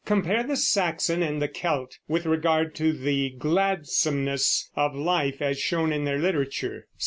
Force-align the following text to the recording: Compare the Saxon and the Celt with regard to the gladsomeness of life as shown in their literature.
Compare 0.03 0.41
the 0.41 0.57
Saxon 0.57 1.21
and 1.21 1.39
the 1.39 1.47
Celt 1.47 1.99
with 2.07 2.25
regard 2.25 2.73
to 2.73 2.91
the 2.91 3.35
gladsomeness 3.37 4.71
of 4.75 4.95
life 4.95 5.43
as 5.43 5.59
shown 5.59 5.93
in 5.93 6.05
their 6.05 6.17
literature. 6.17 6.87